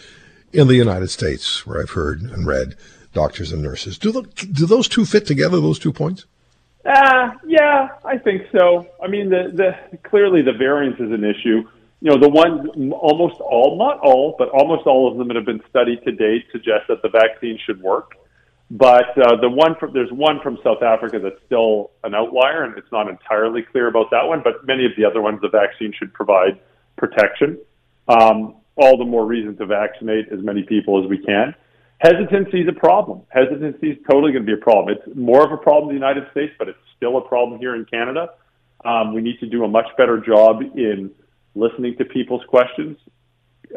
in 0.54 0.70
the 0.70 0.76
United 0.76 1.10
States, 1.10 1.68
where 1.68 1.82
I've 1.82 1.90
heard 1.90 2.22
and 2.22 2.48
read 2.48 2.78
doctors 3.14 3.52
and 3.52 3.62
nurses. 3.62 3.98
Do, 3.98 4.14
the, 4.14 4.22
do 4.22 4.66
those 4.66 4.88
two 4.88 5.04
fit 5.04 5.28
together, 5.28 5.60
those 5.60 5.78
two 5.78 5.92
points? 5.92 6.26
Uh, 6.86 7.32
yeah, 7.48 7.90
I 8.04 8.18
think 8.18 8.44
so. 8.52 8.88
I 9.02 9.08
mean, 9.08 9.30
the, 9.30 9.52
the 9.54 9.98
clearly 10.10 10.42
the 10.42 10.54
variants 10.54 11.00
is 11.00 11.12
an 11.12 11.24
issue. 11.24 11.64
You 12.02 12.12
know, 12.12 12.20
the 12.20 12.30
ones 12.30 12.68
almost 12.94 13.40
all, 13.40 13.78
not 13.78 14.00
all, 14.00 14.36
but 14.38 14.50
almost 14.50 14.86
all 14.86 15.10
of 15.10 15.18
them 15.18 15.30
that 15.30 15.38
have 15.38 15.46
been 15.46 15.64
studied 15.70 16.04
to 16.04 16.12
date 16.12 16.46
suggest 16.52 16.88
that 16.90 17.02
the 17.02 17.08
vaccine 17.08 17.58
should 17.66 17.82
work. 17.82 18.18
But 18.70 19.18
uh, 19.18 19.40
the 19.40 19.50
one 19.50 19.76
from 19.80 19.94
there's 19.94 20.12
one 20.12 20.42
from 20.42 20.58
South 20.64 20.84
Africa 20.84 21.20
that's 21.20 21.40
still 21.46 21.92
an 22.04 22.14
outlier, 22.14 22.64
and 22.64 22.78
it's 22.78 22.92
not 22.92 23.08
entirely 23.08 23.62
clear 23.62 23.88
about 23.88 24.12
that 24.12 24.26
one. 24.26 24.42
But 24.44 24.66
many 24.66 24.86
of 24.86 24.92
the 24.98 25.06
other 25.06 25.22
ones, 25.22 25.40
the 25.42 25.50
vaccine 25.50 25.94
should 25.98 26.14
provide 26.14 26.60
protection. 26.98 27.60
Um, 28.10 28.56
all 28.76 28.98
the 28.98 29.06
more 29.06 29.26
reason 29.26 29.56
to 29.58 29.66
vaccinate 29.66 30.28
as 30.34 30.40
many 30.42 30.64
people 30.64 31.02
as 31.02 31.10
we 31.10 31.20
can 31.20 31.56
hesitancy 32.04 32.62
is 32.62 32.68
a 32.68 32.78
problem. 32.80 33.22
Hesitancy 33.30 33.92
is 33.92 33.98
totally 34.10 34.34
going 34.34 34.46
to 34.46 34.56
be 34.56 34.60
a 34.60 34.64
problem. 34.64 34.96
It's 34.96 35.18
more 35.18 35.44
of 35.44 35.52
a 35.52 35.58
problem 35.58 35.90
in 35.90 35.96
the 35.96 36.06
United 36.06 36.30
States, 36.32 36.54
but 36.60 36.68
it's 36.68 36.78
still 36.98 37.18
a 37.18 37.22
problem 37.22 37.60
here 37.60 37.76
in 37.76 37.86
Canada. 37.86 38.30
Um, 38.84 39.14
we 39.14 39.22
need 39.22 39.40
to 39.40 39.48
do 39.48 39.64
a 39.64 39.68
much 39.68 39.88
better 39.98 40.20
job 40.20 40.62
in 40.62 41.10
listening 41.56 41.96
to 41.98 42.06
people's 42.06 42.44
questions, 42.48 42.98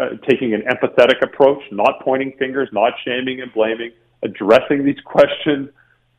uh, 0.01 0.17
taking 0.29 0.53
an 0.55 0.63
empathetic 0.63 1.23
approach, 1.23 1.63
not 1.71 2.01
pointing 2.03 2.33
fingers, 2.39 2.69
not 2.73 2.93
shaming 3.05 3.41
and 3.41 3.53
blaming, 3.55 3.93
addressing 4.23 4.85
these 4.85 5.01
questions, 5.05 5.71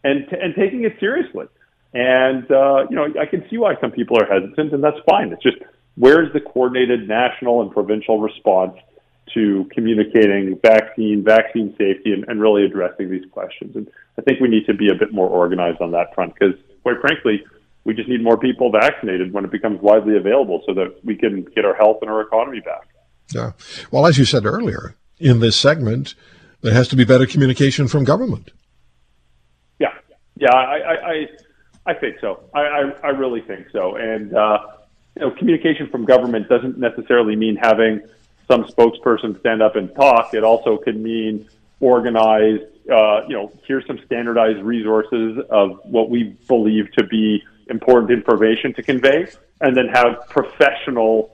and 0.04 0.26
t- 0.30 0.38
and 0.42 0.56
taking 0.56 0.86
it 0.86 0.94
seriously. 1.00 1.46
And 1.94 2.50
uh, 2.50 2.86
you 2.90 2.96
know, 2.96 3.08
I 3.20 3.26
can 3.26 3.44
see 3.50 3.58
why 3.58 3.76
some 3.82 3.92
people 3.92 4.18
are 4.18 4.26
hesitant, 4.26 4.74
and 4.74 4.82
that's 4.82 4.98
fine. 5.10 5.34
It's 5.34 5.44
just 5.44 5.58
where's 5.96 6.32
the 6.32 6.40
coordinated 6.40 7.08
national 7.08 7.62
and 7.62 7.72
provincial 7.72 8.22
response 8.22 8.78
to 9.34 9.70
communicating 9.74 10.60
vaccine, 10.62 11.24
vaccine 11.24 11.76
safety, 11.78 12.14
and, 12.14 12.26
and, 12.28 12.42
really 12.42 12.66
addressing 12.66 13.10
these 13.10 13.26
questions. 13.32 13.76
And 13.76 13.90
I 14.18 14.22
think 14.22 14.40
we 14.40 14.48
need 14.48 14.66
to 14.66 14.74
be 14.74 14.90
a 14.90 14.96
bit 14.96 15.14
more 15.14 15.28
organized 15.28 15.82
on 15.82 15.92
that 15.92 16.14
front 16.14 16.34
because, 16.34 16.56
quite 16.84 17.00
frankly, 17.02 17.44
we 17.84 17.94
just 17.94 18.10
need 18.10 18.24
more 18.24 18.38
people 18.38 18.72
vaccinated 18.72 19.34
when 19.34 19.46
it 19.46 19.52
becomes 19.52 19.82
widely 19.82 20.18
available 20.18 20.62
so 20.66 20.74
that 20.74 21.04
we 21.04 21.16
can 21.16 21.44
get 21.56 21.66
our 21.66 21.76
health 21.76 21.98
and 22.02 22.10
our 22.10 22.22
economy 22.22 22.60
back. 22.60 22.88
Yeah. 23.34 23.52
Well, 23.92 24.06
as 24.06 24.18
you 24.18 24.26
said 24.26 24.46
earlier, 24.46 24.96
in 25.20 25.40
this 25.40 25.56
segment, 25.56 26.16
there 26.62 26.74
has 26.74 26.88
to 26.90 26.96
be 26.96 27.06
better 27.06 27.26
communication 27.26 27.88
from 27.88 28.04
government. 28.04 28.52
Yeah. 29.80 29.94
Yeah, 30.36 30.54
I, 30.54 30.78
I, 30.78 31.12
I, 31.12 31.28
I 31.88 31.94
think 31.94 32.18
so. 32.20 32.44
I, 32.54 32.60
I, 32.60 32.82
I, 33.04 33.08
really 33.10 33.42
think 33.42 33.68
so. 33.72 33.96
And, 33.96 34.36
uh, 34.36 34.60
you 35.16 35.22
know, 35.22 35.32
communication 35.32 35.90
from 35.90 36.06
government 36.06 36.50
doesn't 36.50 36.78
necessarily 36.78 37.36
mean 37.36 37.58
having– 37.62 38.02
some 38.48 38.63
spokesperson 38.66 39.39
stand 39.39 39.62
up 39.62 39.75
and 39.75 39.94
talk. 39.96 40.34
It 40.34 40.44
also 40.44 40.77
could 40.77 41.00
mean 41.00 41.50
organized, 41.80 42.63
uh, 42.92 43.22
you 43.27 43.36
know, 43.36 43.51
here's 43.66 43.86
some 43.86 44.00
standardized 44.06 44.60
resources 44.60 45.38
of 45.50 45.80
what 45.84 46.10
we 46.10 46.36
believe 46.48 46.92
to 46.98 47.06
be 47.06 47.44
important 47.70 48.12
information 48.12 48.74
to 48.74 48.82
convey, 48.82 49.27
and 49.62 49.75
then 49.75 49.88
have 49.88 50.27
professional 50.30 51.34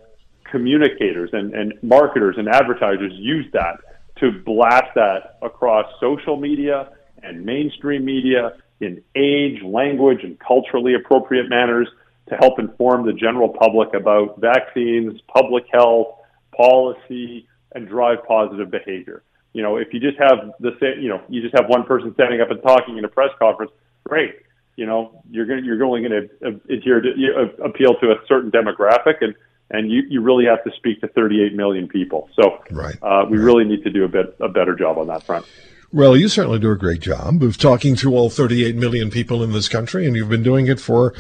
communicators 0.50 1.30
and, 1.34 1.54
and 1.54 1.74
marketers 1.82 2.36
and 2.38 2.48
advertisers 2.48 3.14
use 3.16 3.46
that 3.54 3.78
to 4.18 4.32
blast 4.32 4.94
that 4.96 5.38
across 5.42 5.86
social 6.00 6.38
media 6.38 6.90
and 7.22 7.46
mainstream 7.46 8.04
media 8.06 8.54
in 8.80 9.02
age, 9.16 9.62
language, 9.64 10.24
and 10.24 10.40
culturally 10.40 10.94
appropriate 10.94 11.50
manners 11.50 11.88
to 12.30 12.36
help 12.36 12.60
inform 12.60 13.06
the 13.06 13.14
general 13.14 13.50
public 13.50 13.94
about 13.94 14.40
vaccines, 14.40 15.20
public 15.28 15.66
health, 15.72 16.20
policy, 16.56 17.48
and 17.74 17.88
drive 17.88 18.20
positive 18.28 18.72
behavior. 18.72 19.24
You 19.54 19.62
know, 19.62 19.78
if 19.78 19.94
you 19.94 20.00
just 20.00 20.18
have 20.18 20.52
the 20.60 20.72
same, 20.80 21.02
you 21.02 21.10
know, 21.10 21.22
you 21.30 21.42
just 21.42 21.56
have 21.56 21.70
one 21.70 21.84
person 21.84 22.14
standing 22.16 22.42
up 22.42 22.50
and 22.50 22.62
talking 22.62 22.98
in 22.98 23.06
a 23.06 23.08
press 23.08 23.30
conference, 23.38 23.72
great. 24.04 24.36
You 24.76 24.88
know, 24.88 25.22
you're 25.30 25.46
going 25.46 25.64
you're 25.64 25.84
only 25.84 26.02
going 26.02 26.30
to 26.42 26.74
adhere 26.74 27.02
to 27.02 27.10
uh, 27.10 27.64
appeal 27.64 27.96
to 27.96 28.12
a 28.12 28.16
certain 28.28 28.50
demographic, 28.50 29.22
and 29.22 29.36
and 29.70 29.92
you, 29.92 30.04
you 30.10 30.22
really 30.22 30.46
have 30.46 30.64
to 30.64 30.72
speak 30.76 31.02
to 31.02 31.08
38 31.08 31.54
million 31.54 31.88
people. 31.88 32.30
So 32.36 32.60
right. 32.72 32.96
uh, 33.02 33.26
we 33.30 33.38
right. 33.38 33.44
really 33.44 33.66
need 33.66 33.84
to 33.84 33.92
do 33.92 34.04
a 34.04 34.08
bit 34.08 34.36
a 34.40 34.50
better 34.50 34.76
job 34.76 34.98
on 34.98 35.08
that 35.08 35.24
front. 35.24 35.46
Well, 35.92 36.18
you 36.18 36.28
certainly 36.28 36.58
do 36.58 36.72
a 36.72 36.76
great 36.76 37.02
job 37.02 37.44
of 37.44 37.60
talking 37.60 37.96
to 37.98 38.16
all 38.16 38.32
38 38.32 38.76
million 38.76 39.12
people 39.12 39.44
in 39.44 39.52
this 39.52 39.70
country, 39.70 40.08
and 40.08 40.16
you've 40.16 40.30
been 40.30 40.42
doing 40.42 40.66
it 40.66 40.80
for 40.80 41.14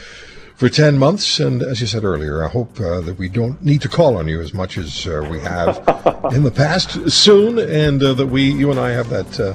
for 0.55 0.69
10 0.69 0.98
months. 0.98 1.39
And 1.39 1.62
as 1.62 1.81
you 1.81 1.88
said 1.88 2.03
earlier, 2.03 2.43
I 2.43 2.48
hope 2.48 2.79
uh, 2.79 3.01
that 3.01 3.17
we 3.17 3.29
don't 3.29 3.63
need 3.63 3.81
to 3.81 3.89
call 3.89 4.17
on 4.17 4.27
you 4.27 4.41
as 4.41 4.53
much 4.53 4.77
as 4.77 5.07
uh, 5.07 5.27
we 5.29 5.39
have 5.39 5.77
in 6.33 6.43
the 6.43 6.51
past 6.51 7.10
soon, 7.10 7.60
and 7.60 8.01
uh, 8.01 8.13
that 8.13 8.27
we, 8.27 8.43
you 8.43 8.72
and 8.72 8.79
I, 8.79 8.91
have 8.91 9.10
that 9.10 9.39
uh, 9.39 9.53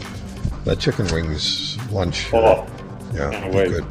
that 0.64 0.81
chicken 0.81 1.07
wings 1.12 1.78
lunch. 1.90 2.33
Oh, 2.33 2.67
yeah, 3.14 3.50
good. 3.50 3.85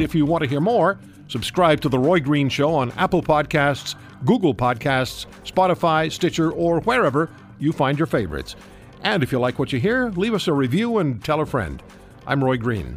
If 0.00 0.14
you 0.14 0.24
want 0.24 0.44
to 0.44 0.48
hear 0.48 0.60
more, 0.60 0.98
subscribe 1.26 1.80
to 1.82 1.88
The 1.88 1.98
Roy 1.98 2.20
Green 2.20 2.48
Show 2.48 2.74
on 2.74 2.92
Apple 2.92 3.22
Podcasts, 3.22 3.94
Google 4.24 4.54
Podcasts, 4.54 5.26
Spotify, 5.44 6.10
Stitcher, 6.10 6.50
or 6.50 6.80
wherever 6.80 7.30
you 7.58 7.72
find 7.72 7.98
your 7.98 8.06
favorites. 8.06 8.56
And 9.02 9.22
if 9.22 9.32
you 9.32 9.38
like 9.38 9.58
what 9.58 9.72
you 9.72 9.80
hear, 9.80 10.10
leave 10.10 10.34
us 10.34 10.48
a 10.48 10.52
review 10.52 10.98
and 10.98 11.22
tell 11.22 11.40
a 11.40 11.46
friend. 11.46 11.82
I'm 12.26 12.42
Roy 12.42 12.56
Green. 12.56 12.96